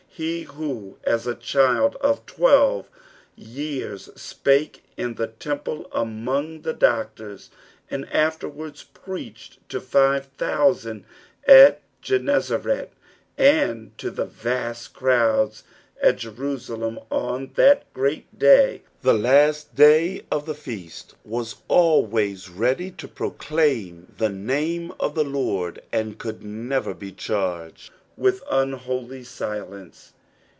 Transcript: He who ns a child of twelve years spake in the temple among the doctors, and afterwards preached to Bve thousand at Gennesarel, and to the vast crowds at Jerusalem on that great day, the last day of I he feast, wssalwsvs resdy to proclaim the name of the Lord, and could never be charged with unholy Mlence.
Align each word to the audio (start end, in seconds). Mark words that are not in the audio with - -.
He 0.13 0.43
who 0.43 0.99
ns 1.09 1.25
a 1.25 1.33
child 1.33 1.95
of 1.95 2.25
twelve 2.27 2.89
years 3.35 4.09
spake 4.21 4.83
in 4.97 5.15
the 5.15 5.25
temple 5.27 5.87
among 5.93 6.61
the 6.61 6.73
doctors, 6.73 7.49
and 7.89 8.07
afterwards 8.11 8.83
preached 8.83 9.67
to 9.69 9.79
Bve 9.79 10.25
thousand 10.37 11.05
at 11.47 11.81
Gennesarel, 12.03 12.89
and 13.37 13.97
to 13.97 14.11
the 14.11 14.25
vast 14.25 14.93
crowds 14.93 15.63
at 16.03 16.17
Jerusalem 16.17 16.99
on 17.09 17.51
that 17.55 17.91
great 17.93 18.37
day, 18.37 18.81
the 19.01 19.13
last 19.15 19.73
day 19.75 20.23
of 20.29 20.47
I 20.47 20.51
he 20.53 20.59
feast, 20.59 21.15
wssalwsvs 21.27 22.49
resdy 22.49 22.95
to 22.97 23.07
proclaim 23.07 24.13
the 24.19 24.29
name 24.29 24.91
of 24.99 25.15
the 25.15 25.23
Lord, 25.23 25.81
and 25.91 26.19
could 26.19 26.43
never 26.43 26.93
be 26.93 27.11
charged 27.13 27.89
with 28.17 28.43
unholy 28.51 29.21
Mlence. 29.23 30.11